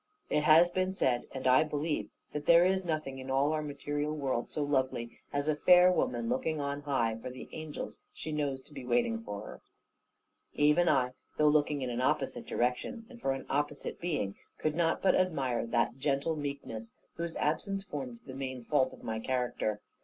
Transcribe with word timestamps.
It 0.31 0.45
has 0.45 0.71
been 0.71 0.93
said, 0.93 1.27
and 1.31 1.45
I 1.45 1.63
believe, 1.63 2.09
that 2.33 2.47
there 2.47 2.65
is 2.65 2.83
nothing, 2.83 3.19
in 3.19 3.29
all 3.29 3.53
our 3.53 3.61
material 3.61 4.15
world, 4.17 4.49
so 4.49 4.63
lovely 4.63 5.19
as 5.31 5.47
a 5.47 5.55
fair 5.55 5.91
woman 5.91 6.27
looking 6.27 6.59
on 6.59 6.81
high 6.81 7.15
for 7.21 7.29
the 7.29 7.47
angels 7.51 7.99
she 8.11 8.31
knows 8.31 8.61
to 8.63 8.73
be 8.73 8.83
waiting 8.83 9.21
for 9.23 9.41
her. 9.45 9.61
Even 10.53 10.89
I, 10.89 11.11
though 11.37 11.49
looking 11.49 11.83
in 11.83 11.91
an 11.91 12.01
opposite 12.01 12.47
direction, 12.47 13.05
and 13.11 13.21
for 13.21 13.33
an 13.33 13.45
opposite 13.47 14.01
being, 14.01 14.33
could 14.57 14.73
not 14.73 15.03
but 15.03 15.13
admire 15.13 15.67
that 15.67 15.97
gentle 15.99 16.35
meekness, 16.35 16.95
whose 17.17 17.35
absence 17.35 17.83
formed 17.83 18.21
the 18.25 18.33
main 18.33 18.63
fault 18.63 18.93
of 18.93 19.03
my 19.03 19.19
character. 19.19 19.81